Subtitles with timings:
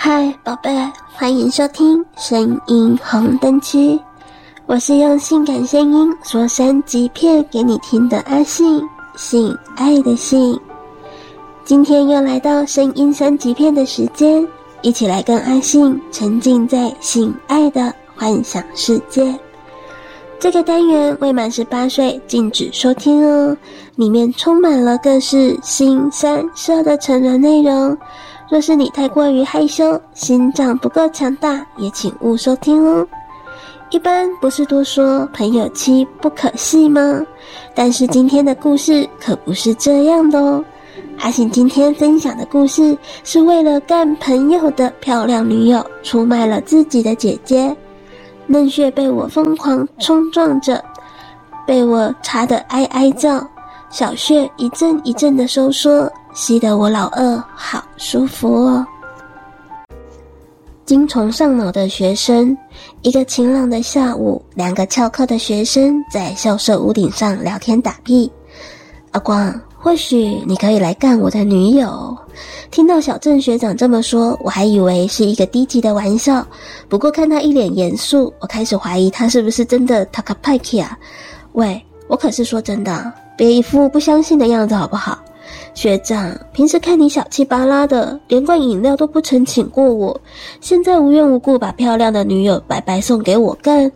[0.00, 0.70] 嗨，宝贝，
[1.12, 3.98] 欢迎收听声音红灯区。
[4.64, 8.80] 我是用性感声音说三级片给你听的阿信，
[9.16, 10.58] 性爱的性。
[11.64, 14.46] 今天又来到声音三级片的时间，
[14.82, 19.36] 一起来跟阿信沉浸在性爱的幻想世界。
[20.38, 23.56] 这个单元未满十八岁禁止收听哦，
[23.96, 27.98] 里面充满了各式腥膻色的成人内容。
[28.50, 33.06] 若是你太过于害羞，心脏不够强大，也请勿收听哦。
[33.90, 37.20] 一般不是都说朋友妻不可戏吗？
[37.74, 40.64] 但是今天的故事可不是这样的哦。
[41.20, 47.74] 阿信今天分享的故事是为了干朋友的漂亮女友，出卖了自己的姐姐，
[48.46, 50.82] 嫩穴被我疯狂冲撞着，
[51.66, 53.46] 被我插得哀哀叫，
[53.90, 56.10] 小穴一阵一阵的收缩。
[56.34, 58.86] 吸得我老二好舒服哦。
[60.84, 62.56] 精虫上脑的学生，
[63.02, 68.30] 一个晴朗的下午，两个翘课的学生在校舍屋顶上聊天打屁。
[69.10, 72.16] 阿光，或许你可以来干我的女友。
[72.70, 76.46] 听到小郑学长这么说，我还以为是一个低级的玩笑。
[76.88, 80.96] 不过看他一脸严肃，我开始怀疑他是不是真的塔卡派克啊？
[81.52, 85.18] 喂，我可是说真的，别一副不相信的样子好不好？
[85.74, 90.20] 学长，平时看你小气巴拉的，连罐饮料都不曾请过我，
[90.60, 93.90] 现在无缘无故把漂亮的女友白白送给我干，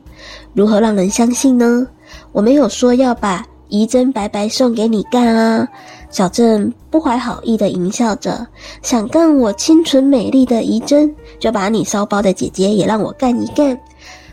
[0.54, 1.86] 如何让人相信呢？
[2.30, 5.66] 我没有说要把怡珍白白送给你干啊！
[6.10, 8.46] 小郑不怀好意的淫笑着，
[8.82, 13.78] 想干我清纯美丽的怡珍，就把你骚包的姐姐也让我干一干，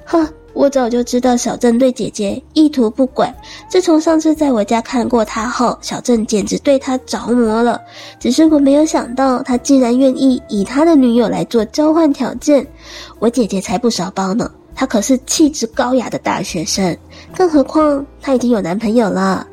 [0.03, 0.27] 呵。
[0.59, 3.25] 我早就知道小郑对姐姐意图不轨。
[3.69, 7.79] 自从上次在我家看过她后，小郑简直对她着魔了。
[8.19, 12.67] 只是我没有想到，他竟然愿意以他的女友来做交换条件。
[13.19, 16.97] 我姐姐才不少包呢，她可是气质高雅的大学生，
[17.33, 19.47] 更何况她已经有男朋友了。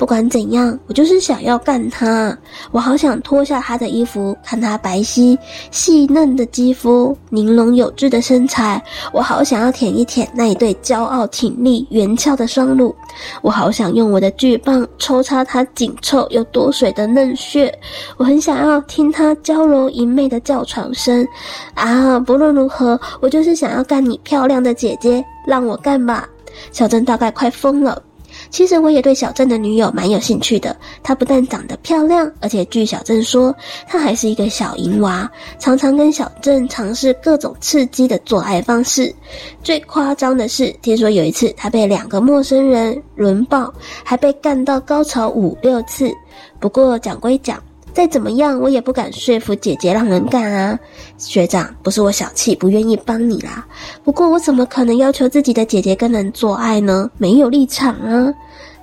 [0.00, 2.34] 不管怎样，我就是想要干他。
[2.70, 5.36] 我好想脱下他的衣服，看他白皙
[5.70, 8.82] 细嫩的肌肤、玲珑有致的身材。
[9.12, 12.96] 我好想要舔一舔那一对骄傲挺立、圆翘的双乳。
[13.42, 17.70] 我好想用我的巨棒抽插他紧凑又多水的嫩穴。
[18.16, 21.28] 我很想要听他娇柔淫媚的叫床声。
[21.74, 26.26] 啊，不论如何，我就是想要干你漂亮的姐姐，让我干吧。
[26.72, 28.02] 小郑大概快疯了。
[28.50, 30.76] 其实我也对小镇的女友蛮有兴趣的。
[31.02, 33.54] 她不但长得漂亮，而且据小镇说，
[33.86, 39.14] 她还是一个小淫娃，常常跟小镇尝试各种刺激的做爱方式。
[39.62, 43.72] 最夸张的是，听说有一次她被两个陌生人轮爆，
[44.04, 46.12] 还被干到高潮五六次。
[46.58, 47.62] 不过讲归讲。
[47.92, 50.78] 再怎么样，我也不敢说服姐姐让人干啊！
[51.18, 53.66] 学长，不是我小气，不愿意帮你啦。
[54.04, 57.10] 不过我怎么可能要求自己的姐姐跟人做爱呢？
[57.18, 58.32] 没有立场啊。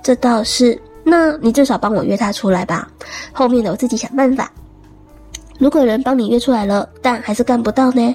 [0.02, 2.88] 这倒是，那你至少帮我约她出来吧。
[3.32, 4.50] 后面的我自己想办法。
[5.58, 8.14] 如果有人帮你约出来了，但还是干不到呢，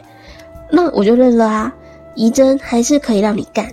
[0.72, 1.74] 那我就认了啊。
[2.16, 3.68] 怡珍还是可以让你干，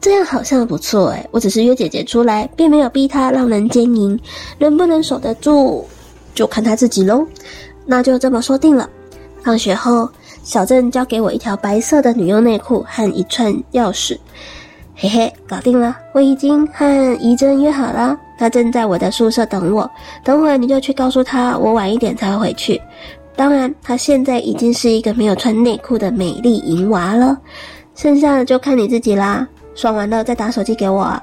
[0.00, 1.28] 这样好像不错诶。
[1.30, 4.18] 我只是约姐姐出来，并没有逼她让人奸淫，
[4.58, 5.86] 能不能守得住？
[6.36, 7.26] 就看他自己喽，
[7.86, 8.88] 那就这么说定了。
[9.42, 10.08] 放学后，
[10.42, 14.18] 小郑交给我一条白色的女用内裤和一串钥匙，
[14.94, 15.96] 嘿嘿，搞定了。
[16.12, 19.90] 我已经和怡珍约好了，她正在我的宿舍等我。
[20.22, 22.80] 等会你就去告诉她，我晚一点才会回去。
[23.34, 27.38] 当然，她现在已经是一个没有穿内裤的美丽淫娃了，
[27.94, 29.48] 剩下的就看你自己啦。
[29.74, 31.18] 爽完了再打手机给我。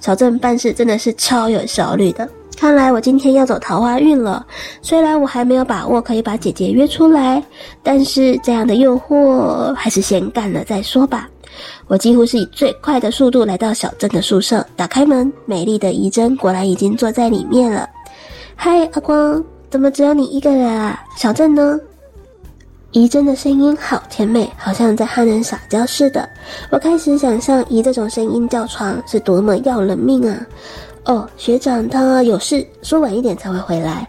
[0.00, 2.28] 小郑办事真的是超有效率的。
[2.58, 4.44] 看来我今天要走桃花运了。
[4.82, 7.40] 虽然我还没有把握可以把姐姐约出来，
[7.84, 11.28] 但是这样的诱惑还是先干了再说吧。
[11.86, 17.88] 我几乎是以最快的速度来到小镇的宿舍，打开门，美丽的怡珍果然已经坐在里面了。
[18.56, 19.40] 嗨，阿光，
[19.70, 21.00] 怎么只有你一个人啊？
[21.16, 21.78] 小镇呢？
[22.90, 26.28] 怡珍的声音好甜美，好像在和人撒娇似的。
[26.70, 30.36] 我开始想象以这种声音叫床是多么要人命啊！
[31.08, 34.06] 哦，学长他有事，说晚一点才会回来。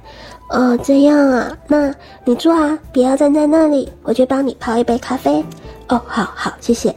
[0.50, 5.42] 哦，这样啊，那你坐啊，不要站在那里，我去帮你泡一杯咖啡。
[5.88, 6.94] 哦，好好，谢谢。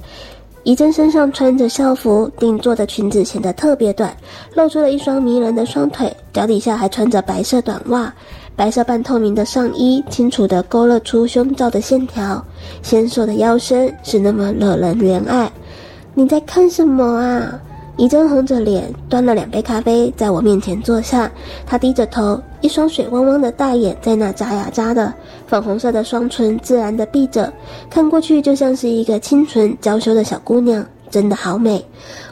[0.65, 4.13] 怡珍身上穿着校服，定做的裙子显得特别短，
[4.55, 8.13] 露出了一双迷人的双腿，脚底下还穿着白色短袜，
[8.57, 12.45] 白色半透明的上衣清楚地勾勒出胸罩的线条，
[12.83, 15.49] 纤瘦的腰身是那么惹人怜爱。
[16.15, 17.61] 你在看什么啊？
[17.99, 21.31] 怡珍红着脸端了两杯咖啡在我面前坐下，
[21.67, 25.13] 她低着头，一双水汪汪的大眼在那眨呀眨的，
[25.47, 27.53] 粉红色的双唇自然的闭着，
[27.91, 30.85] 看过去就像是一个清纯娇羞的小姑娘。
[31.13, 31.85] 真的好美！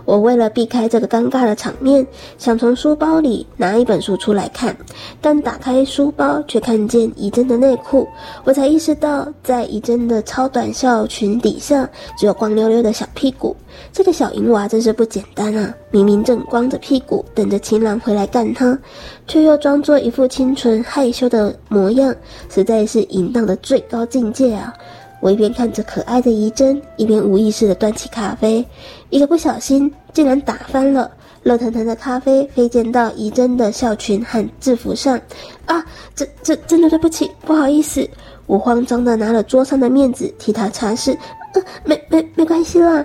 [0.06, 2.04] 我为了避开这个尴尬的场面，
[2.38, 4.74] 想从书包里拿一本书出来看，
[5.20, 8.08] 但打开书包却看见怡珍的内裤，
[8.42, 11.88] 我才意识到，在怡珍的超短校裙底下，
[12.18, 13.54] 只有光溜溜的小屁股。
[13.92, 15.72] 这个小淫娃真是不简单啊！
[15.90, 18.76] 明明正光着屁股等着情郎回来干她，
[19.28, 22.14] 却又装作一副清纯害羞的模样，
[22.48, 24.74] 实在是淫荡的最高境界啊！
[25.20, 28.64] 我一边看着可爱的怡珍，一边无意识地端起咖啡，
[29.10, 31.10] 一个不小心竟然打翻了，
[31.42, 35.20] 热腾腾的咖啡飞溅到怡珍的校裙和制服上。
[35.66, 35.84] 啊，
[36.14, 38.08] 这这真的对不起，不好意思。
[38.46, 41.16] 我慌张地拿了桌上的面子替她擦拭。
[41.52, 43.04] 呃、没没没关系啦。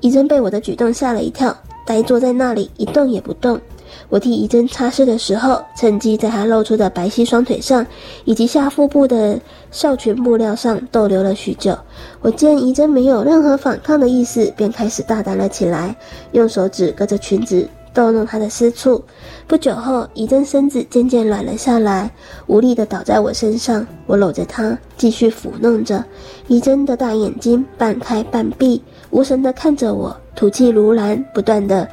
[0.00, 3.60] 怡珍被我的举动吓了一跳，呆坐在那里一动也不动。
[4.08, 7.84] 我替怡珍擦拭的时候，趁机在她露出的白皙双腿上，
[8.24, 9.38] 以及下腹部的
[9.70, 11.76] 校裙布料上逗留了许久。
[12.20, 15.96] 我见怡珍没有任何反抗的意思，便开始大胆了起来，
[16.32, 19.02] 用手指隔着裙子逗弄她的私处。
[19.46, 22.10] 不久后，怡珍身子渐渐软了下来，
[22.46, 23.86] 无力地倒在我身上。
[24.06, 26.04] 我搂着她，继续抚弄着。
[26.46, 31.88] 怡珍的大眼睛半开半闭，无神地看着我，吐气如兰，不断地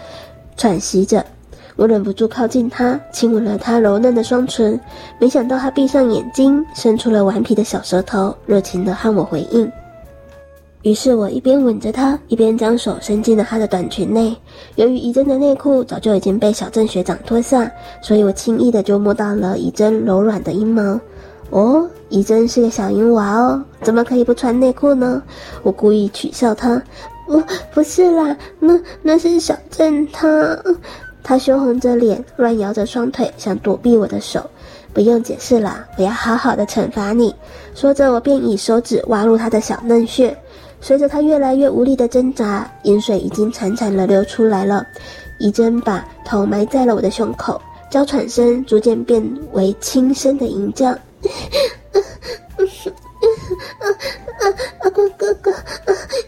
[0.58, 1.26] 喘息着。
[1.76, 4.80] 我忍不住靠近他，亲吻了他柔嫩的双唇。
[5.20, 9.72] 没想到他闭上眼睛，伸出了顽皮的小舌头，热情地和我回应。
[10.84, 14.36] 于是我一边吻着他，一边将手伸进了他的短裙内。
[14.76, 17.72] 由于怡珍的内裤早就已经被小郑学长脱下，
[18.02, 21.00] 所以我轻易地就摸到了怡珍柔软的阴毛。
[21.52, 25.24] 哦，怡珍是个小淫娃哦，怎么可以不穿内裤呢？
[25.62, 26.82] 我故意取笑他。
[27.26, 27.42] 不，
[27.74, 30.28] 不是啦，那那是小郑他。
[31.24, 34.48] 他羞红着脸，乱摇着双腿，想躲避我的手。
[34.94, 37.34] 不用解释了，我要好好的惩罚你。
[37.74, 40.38] 说着，我便以手指挖入他的小嫩穴。
[40.82, 44.86] 随着他越来越无力的挣扎，淫水已经潺潺的流出来了。
[45.40, 47.60] 怡珍把头埋在了我的胸口，
[47.90, 49.24] 娇喘声逐渐变
[49.54, 50.90] 为轻声的吟叫。
[54.82, 55.52] 阿光哥哥，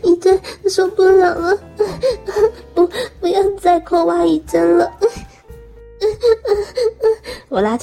[0.02, 1.56] 怡珍受不了了，
[2.74, 2.90] 不，
[3.20, 4.75] 不要再扣挖怡珍了。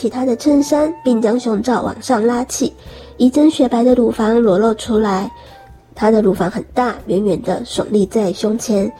[0.02, 2.72] 起她的衬衫，并将胸罩往上拉起，
[3.19, 5.31] 怡珍雪白的乳房裸露出来。
[5.94, 8.93] 她的乳房很大，远远的耸立在胸前，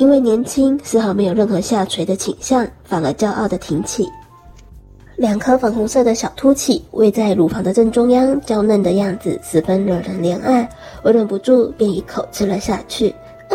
[0.00, 4.08] 因为年轻，丝毫没有任何下垂的倾向，反而骄傲地挺起。
[5.14, 10.68] 两颗粉红色的小凸起位在乳房的正中央，娇嫩的样子十分惹人怜爱。
[11.04, 13.10] 我忍不住便一口吃了下去。
[13.50, 13.54] 啊！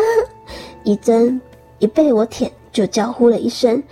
[0.84, 1.38] 怡珍
[1.78, 3.82] 一被我舔就娇呼了一声，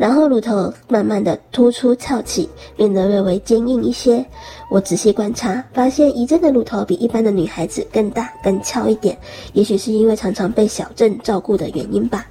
[0.00, 4.24] 然后乳头慢慢的突出翘起，变得略微坚硬一些。
[4.70, 9.14] 我仔细观察，发现怡珍的乳头比一般的女孩子更大更翘一点，
[9.52, 12.26] 也许是因为常常被小郑照顾的原因吧。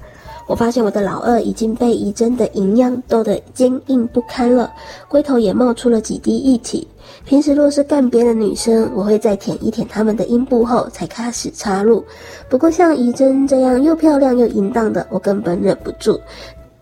[0.48, 4.74] 我发现我的老二已经被怡珍的营养逗得坚硬不堪了，
[5.08, 6.88] 龟头也冒出了几滴液体。
[7.24, 12.04] 平时若是干别的女生，我会再舔一舔她们的阴部后才开始插入。
[12.50, 16.20] 不过像怡珍这样又漂亮又淫荡的，我根本忍不住，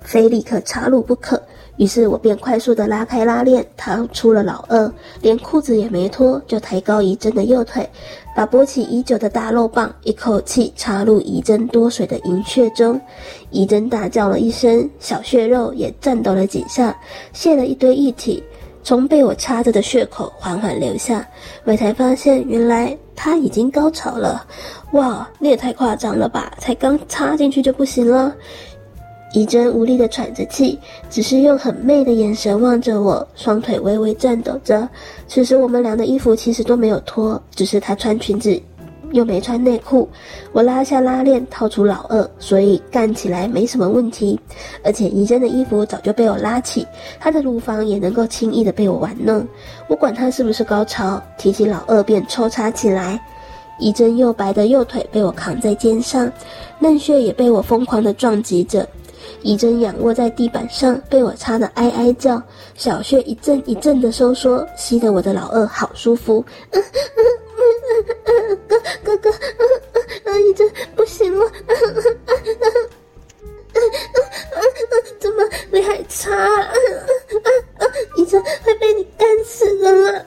[0.07, 1.39] 非立刻插入不可。
[1.75, 7.87] 于是我便快速地拉开拉链，掏出了老二，连裤子也没脱，就抬高怡珍的右腿，
[8.35, 12.99] 把勃起已久的大肉棒一口气插入怡珍多水的淫穴中。
[13.51, 16.97] 怡珍大叫了一声，小血肉也颤抖了几下，
[17.31, 18.43] 泄了一堆液体，
[18.83, 21.23] 从被我插着的血口缓缓流下。
[21.63, 24.43] 我才发现，原来她已经高潮了。
[24.93, 26.51] 哇，你也太夸张了吧！
[26.57, 28.33] 才刚插进去就不行了。
[29.33, 30.79] 怡珍无力地喘着气，
[31.09, 34.87] 只是用很媚的眼神望着我，双腿微微颤抖着。
[35.27, 38.59] 此时我们俩的衣服其实都没有脱，只是她穿裙子，
[39.11, 40.07] 又没穿内裤。
[40.53, 44.39] 我拉下拉链，掏出老二，所以干起来没什么问题。
[44.81, 46.87] 而且怡珍的衣服早就被我拉起，
[47.19, 49.45] 她的乳房也能够轻易地被我玩弄。
[49.89, 53.21] 我管她是不是高潮，提起老二便抽插起来。
[53.77, 56.31] 怡珍又白的右腿被我扛在肩上，
[56.79, 58.87] 嫩穴也被我疯狂地撞击着。
[59.41, 62.41] 怡珍仰卧在地板上，被我擦得哀哀叫，
[62.75, 66.43] 小穴一阵一阵的收缩，吸得我的老二好舒服。
[66.71, 66.81] 哥
[69.03, 69.29] 哥哥，
[70.39, 71.51] 怡珍不行了，
[75.19, 76.35] 怎么你还插？
[78.17, 80.25] 怡珍会被你干死的了。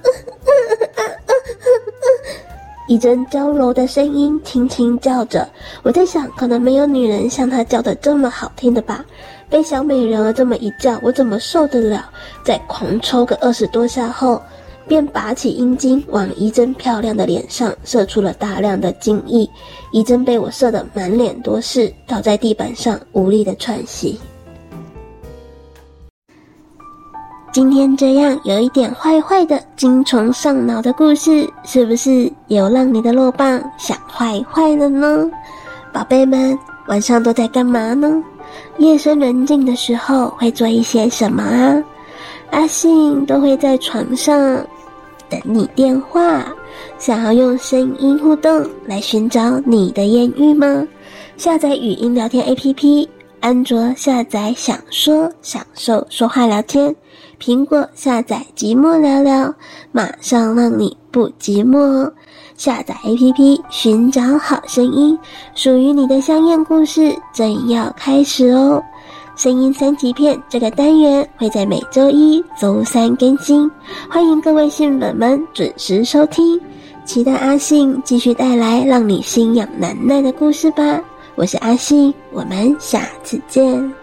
[2.91, 5.49] 怡真娇柔的声音轻轻叫着。
[5.85, 9.05] 我在想，可能没有女人像她叫的这么好听的吧。
[9.49, 12.11] 被小美人儿这么一叫，我怎么受得了？
[12.45, 14.43] 在狂抽个二十多下后，
[14.89, 19.49] 便拔起阴茎往仪珍漂亮的脸上射出了大量的精液。
[19.93, 24.19] 仪珍被我射得满脸都是，倒在地板上无力的喘息。
[27.53, 35.29] 今天这样有一点坏坏的精虫上脑的故事，是不是有让你的肉棒想坏坏了呢？
[35.93, 38.23] 宝贝们，晚上都在干嘛呢？
[38.79, 41.83] 夜深人静的时候会做一些什么啊？
[42.53, 44.65] 阿信都会在床上
[45.29, 46.47] 等你电话，
[46.99, 50.87] 想要用声音互动来寻找你的艳遇吗？
[51.37, 53.09] 下载语音聊天 APP，
[53.41, 56.95] 安卓下载享说享受说话聊天。
[57.41, 59.53] 苹果下载寂寞聊聊，
[59.93, 62.13] 马上让你不寂寞哦！
[62.55, 65.19] 下载 APP，寻找好声音，
[65.55, 68.83] 属于你的香艳故事正要开始哦！
[69.37, 73.69] 声音三级片这个单元会在每周一、周三更新，
[74.11, 76.61] 欢迎各位信粉们准时收听，
[77.07, 81.03] 期待阿信继续带来让你心痒难耐的故事吧！
[81.37, 84.00] 我是阿信，我们下次见。